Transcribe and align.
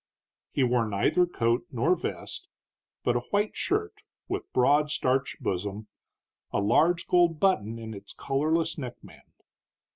He 0.49 0.63
wore 0.63 0.87
neither 0.87 1.27
coat 1.27 1.67
nor 1.69 1.95
vest, 1.95 2.47
but 3.03 3.15
a 3.15 3.19
white 3.29 3.55
shirt 3.55 4.01
with 4.27 4.51
broad 4.51 4.89
starched 4.89 5.43
bosom, 5.43 5.89
a 6.51 6.59
large 6.59 7.05
gold 7.07 7.39
button 7.39 7.77
in 7.77 7.93
its 7.93 8.11
collarless 8.11 8.79
neckband. 8.79 9.43